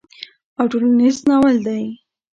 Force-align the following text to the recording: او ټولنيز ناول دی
او 0.57 0.65
ټولنيز 0.71 1.17
ناول 1.29 1.55
دی 1.65 1.83